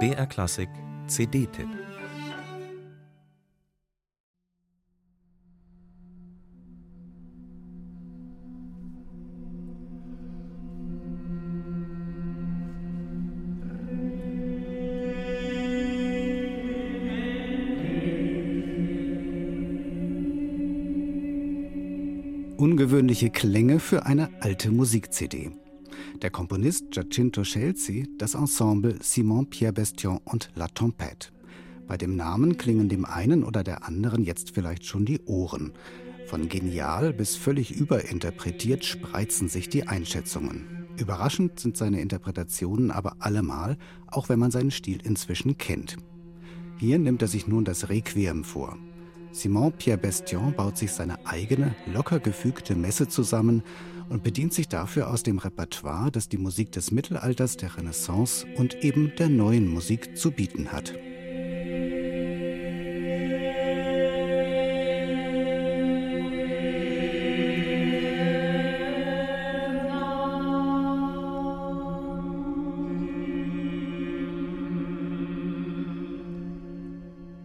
BR 0.00 0.26
Klassik 0.26 0.68
CD-Tipp 1.06 1.68
Ungewöhnliche 22.56 23.30
Klänge 23.30 23.78
für 23.78 24.06
eine 24.06 24.30
alte 24.40 24.70
Musik-CD. 24.70 25.63
Der 26.22 26.30
Komponist 26.30 26.92
Giacinto 26.92 27.44
Scelsi, 27.44 28.08
das 28.18 28.34
Ensemble 28.34 28.96
Simon 29.02 29.50
Pierre 29.50 29.72
Bestion 29.72 30.20
und 30.24 30.48
La 30.54 30.66
Tempête. 30.66 31.32
Bei 31.86 31.96
dem 31.96 32.16
Namen 32.16 32.56
klingen 32.56 32.88
dem 32.88 33.04
einen 33.04 33.42
oder 33.42 33.64
der 33.64 33.86
anderen 33.86 34.24
jetzt 34.24 34.52
vielleicht 34.52 34.86
schon 34.86 35.04
die 35.04 35.20
Ohren. 35.26 35.72
Von 36.26 36.48
genial 36.48 37.12
bis 37.12 37.36
völlig 37.36 37.72
überinterpretiert 37.72 38.84
spreizen 38.84 39.48
sich 39.48 39.68
die 39.68 39.88
Einschätzungen. 39.88 40.86
Überraschend 40.96 41.58
sind 41.58 41.76
seine 41.76 42.00
Interpretationen 42.00 42.90
aber 42.90 43.16
allemal, 43.18 43.76
auch 44.06 44.28
wenn 44.28 44.38
man 44.38 44.52
seinen 44.52 44.70
Stil 44.70 45.00
inzwischen 45.04 45.58
kennt. 45.58 45.96
Hier 46.78 46.98
nimmt 46.98 47.22
er 47.22 47.28
sich 47.28 47.48
nun 47.48 47.64
das 47.64 47.88
Requiem 47.88 48.44
vor. 48.44 48.78
Simon 49.34 49.72
Pierre 49.72 49.98
Bestion 49.98 50.54
baut 50.54 50.78
sich 50.78 50.92
seine 50.92 51.26
eigene, 51.26 51.74
locker 51.92 52.20
gefügte 52.20 52.76
Messe 52.76 53.08
zusammen 53.08 53.64
und 54.08 54.22
bedient 54.22 54.54
sich 54.54 54.68
dafür 54.68 55.10
aus 55.10 55.24
dem 55.24 55.38
Repertoire, 55.38 56.12
das 56.12 56.28
die 56.28 56.38
Musik 56.38 56.70
des 56.70 56.92
Mittelalters, 56.92 57.56
der 57.56 57.76
Renaissance 57.76 58.46
und 58.56 58.84
eben 58.84 59.12
der 59.18 59.28
neuen 59.28 59.66
Musik 59.66 60.16
zu 60.16 60.30
bieten 60.30 60.70
hat. 60.70 60.94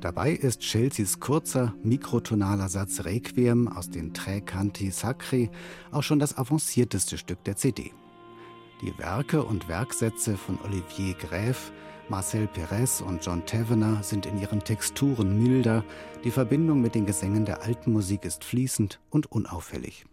Dabei 0.00 0.32
ist 0.32 0.62
Chelseas 0.62 1.20
kurzer, 1.20 1.74
mikrotonaler 1.82 2.70
Satz 2.70 3.04
Requiem 3.04 3.68
aus 3.68 3.90
den 3.90 4.14
Tre 4.14 4.40
Canti 4.40 4.90
Sacri 4.90 5.50
auch 5.90 6.02
schon 6.02 6.18
das 6.18 6.38
avancierteste 6.38 7.18
Stück 7.18 7.44
der 7.44 7.56
CD. 7.56 7.92
Die 8.80 8.96
Werke 8.96 9.44
und 9.44 9.68
Werksätze 9.68 10.38
von 10.38 10.58
Olivier 10.64 11.12
Gräf, 11.14 11.70
Marcel 12.08 12.46
Perez 12.46 13.02
und 13.02 13.24
John 13.24 13.44
Tavener 13.44 14.02
sind 14.02 14.24
in 14.24 14.40
ihren 14.40 14.60
Texturen 14.60 15.38
milder, 15.38 15.84
die 16.24 16.30
Verbindung 16.30 16.80
mit 16.80 16.94
den 16.94 17.04
Gesängen 17.04 17.44
der 17.44 17.62
alten 17.62 17.92
Musik 17.92 18.24
ist 18.24 18.42
fließend 18.42 19.00
und 19.10 19.30
unauffällig. 19.30 20.06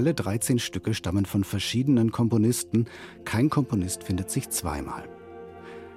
Alle 0.00 0.14
13 0.14 0.58
Stücke 0.58 0.94
stammen 0.94 1.26
von 1.26 1.44
verschiedenen 1.44 2.10
Komponisten. 2.10 2.86
Kein 3.26 3.50
Komponist 3.50 4.02
findet 4.02 4.30
sich 4.30 4.48
zweimal. 4.48 5.06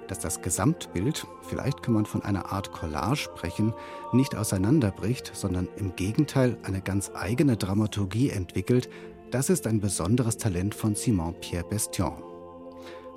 Dass 0.08 0.18
das 0.18 0.42
Gesamtbild, 0.42 1.26
vielleicht 1.40 1.82
kann 1.82 1.94
man 1.94 2.04
von 2.04 2.22
einer 2.22 2.52
Art 2.52 2.70
Collage 2.70 3.16
sprechen, 3.16 3.72
nicht 4.12 4.34
auseinanderbricht, 4.36 5.30
sondern 5.34 5.68
im 5.76 5.96
Gegenteil 5.96 6.58
eine 6.64 6.82
ganz 6.82 7.12
eigene 7.14 7.56
Dramaturgie 7.56 8.28
entwickelt, 8.28 8.90
das 9.30 9.48
ist 9.48 9.66
ein 9.66 9.80
besonderes 9.80 10.36
Talent 10.36 10.74
von 10.74 10.94
Simon 10.94 11.34
Pierre 11.40 11.66
Bestion. 11.66 12.22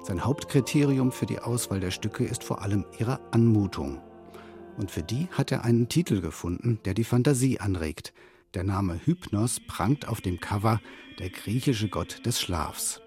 Sein 0.03 0.23
Hauptkriterium 0.23 1.11
für 1.11 1.25
die 1.25 1.39
Auswahl 1.39 1.81
der 1.81 1.91
Stücke 1.91 2.23
ist 2.23 2.45
vor 2.45 2.61
allem 2.61 2.85
ihre 2.97 3.19
Anmutung. 3.33 3.99
Und 4.77 4.89
für 4.89 5.03
die 5.03 5.27
hat 5.33 5.51
er 5.51 5.65
einen 5.65 5.89
Titel 5.89 6.21
gefunden, 6.21 6.79
der 6.85 6.93
die 6.93 7.03
Fantasie 7.03 7.59
anregt– 7.59 8.13
der 8.53 8.63
Name 8.63 8.99
Hypnos 9.05 9.59
prangt 9.67 10.07
auf 10.07 10.21
dem 10.21 10.39
Cover 10.39 10.81
der 11.19 11.29
griechische 11.29 11.89
Gott 11.89 12.25
des 12.25 12.39
Schlafs. 12.41 13.01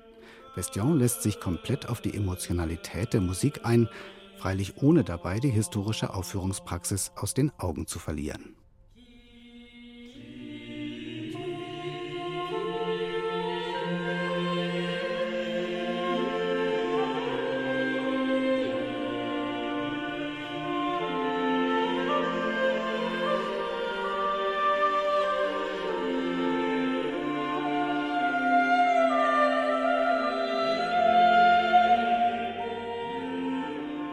Bestion 0.55 0.99
lässt 0.99 1.23
sich 1.23 1.41
komplett 1.41 1.89
auf 1.89 2.01
die 2.01 2.15
Emotionalität 2.15 3.13
der 3.13 3.21
Musik 3.21 3.65
ein, 3.65 3.89
freilich 4.39 4.83
ohne 4.83 5.05
dabei 5.05 5.39
die 5.39 5.51
historische 5.51 6.13
Aufführungspraxis 6.13 7.13
aus 7.17 7.35
den 7.35 7.53
Augen 7.59 7.87
zu 7.87 7.99
verlieren. 7.99 8.57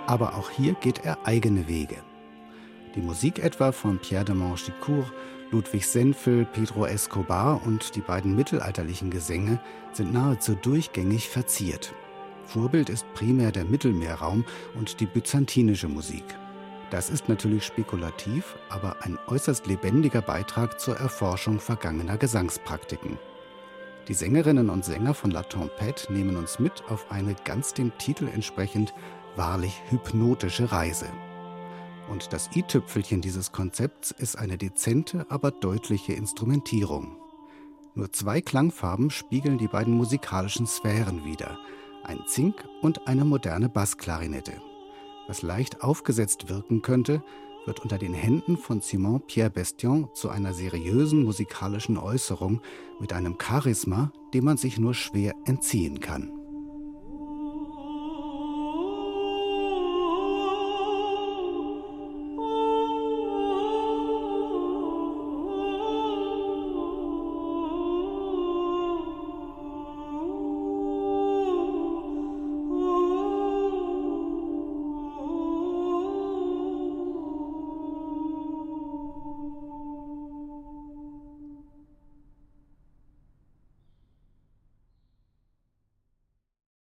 Aber 0.08 0.36
auch 0.36 0.50
hier 0.50 0.74
geht 0.74 1.06
er 1.06 1.20
eigene 1.26 1.68
Wege. 1.68 1.98
Die 2.96 3.02
Musik 3.02 3.40
etwa 3.40 3.72
von 3.72 4.00
Pierre 4.00 4.26
de 4.26 4.34
Manchicourt, 4.34 5.12
Ludwig 5.52 5.86
Senfel, 5.86 6.46
Pedro 6.46 6.86
Escobar 6.86 7.62
und 7.66 7.96
die 7.96 8.02
beiden 8.02 8.36
mittelalterlichen 8.36 9.12
Gesänge 9.12 9.60
sind 9.94 10.12
nahezu 10.12 10.56
durchgängig 10.56 11.30
verziert. 11.30 11.94
Vorbild 12.46 12.90
ist 12.90 13.06
primär 13.14 13.52
der 13.52 13.66
Mittelmeerraum 13.66 14.46
und 14.76 15.00
die 15.00 15.06
byzantinische 15.06 15.88
Musik. 15.88 16.24
Das 16.90 17.10
ist 17.10 17.28
natürlich 17.28 17.66
spekulativ, 17.66 18.56
aber 18.70 18.96
ein 19.02 19.18
äußerst 19.28 19.68
lebendiger 19.68 20.22
Beitrag 20.22 20.80
zur 20.80 20.96
Erforschung 20.96 21.60
vergangener 21.60 22.18
Gesangspraktiken. 22.18 23.20
Die 24.08 24.14
Sängerinnen 24.14 24.70
und 24.70 24.86
Sänger 24.86 25.14
von 25.14 25.32
La 25.32 25.42
Tempête 25.42 26.10
nehmen 26.10 26.38
uns 26.38 26.60
mit 26.60 26.82
auf 26.88 27.12
eine 27.12 27.36
ganz 27.44 27.74
dem 27.74 27.92
Titel 27.98 28.30
entsprechend 28.34 28.94
wahrlich 29.38 29.82
hypnotische 29.90 30.72
Reise. 30.72 31.08
Und 32.10 32.34
das 32.34 32.50
i-Tüpfelchen 32.56 33.22
dieses 33.22 33.52
Konzepts 33.52 34.12
ist 34.12 34.38
eine 34.38 34.58
dezente, 34.58 35.26
aber 35.30 35.52
deutliche 35.52 36.14
Instrumentierung. 36.14 37.18
Nur 37.96 38.12
zwei 38.12 38.42
Klangfarben 38.42 39.10
spiegeln 39.10 39.58
die 39.58 39.68
beiden 39.68 39.94
musikalischen 39.94 40.68
Sphären 40.68 41.26
wider, 41.26 41.58
ein 42.04 42.20
Zink 42.28 42.68
und 42.82 43.08
eine 43.08 43.26
moderne 43.26 43.70
Bassklarinette. 43.70 44.54
Was 45.28 45.42
leicht 45.42 45.82
aufgesetzt 45.82 46.48
wirken 46.48 46.82
könnte, 46.82 47.22
wird 47.66 47.82
unter 47.82 47.98
den 47.98 48.14
Händen 48.14 48.56
von 48.56 48.80
Simon 48.80 49.22
Pierre 49.28 49.50
Bestion 49.50 50.10
zu 50.14 50.30
einer 50.30 50.54
seriösen 50.54 51.24
musikalischen 51.24 51.98
Äußerung 51.98 52.62
mit 53.00 53.12
einem 53.12 53.36
Charisma, 53.42 54.14
dem 54.34 54.46
man 54.46 54.58
sich 54.58 54.80
nur 54.80 54.94
schwer 54.94 55.34
entziehen 55.46 56.00
kann. 56.00 56.37